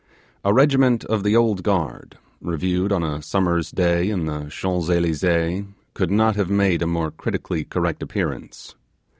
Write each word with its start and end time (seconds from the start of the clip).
A 0.43 0.51
regiment 0.51 1.05
of 1.05 1.21
the 1.23 1.35
Old 1.35 1.61
Guard, 1.61 2.17
reviewed 2.41 2.91
on 2.91 3.03
a 3.03 3.21
summer's 3.21 3.69
day 3.69 4.09
in 4.09 4.25
the 4.25 4.47
Champs 4.49 4.89
Elysees, 4.89 5.65
could 5.93 6.09
not 6.09 6.35
have 6.35 6.49
made 6.49 6.81
a 6.81 6.87
more 6.87 7.11
critically 7.11 7.65
correct 7.65 8.01
appearance. 8.01 8.73